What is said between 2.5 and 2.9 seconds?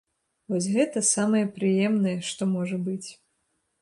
можа